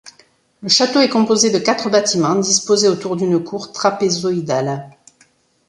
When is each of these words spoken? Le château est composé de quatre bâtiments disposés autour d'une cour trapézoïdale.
Le 0.63 0.67
château 0.67 0.99
est 0.99 1.09
composé 1.09 1.51
de 1.51 1.59
quatre 1.59 1.91
bâtiments 1.91 2.33
disposés 2.33 2.87
autour 2.89 3.15
d'une 3.17 3.43
cour 3.43 3.71
trapézoïdale. 3.71 4.89